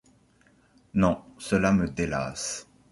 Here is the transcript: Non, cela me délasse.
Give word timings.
Non, 1.01 1.15
cela 1.37 1.71
me 1.71 1.87
délasse. 1.87 2.65